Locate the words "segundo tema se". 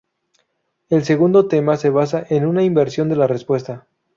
1.05-1.91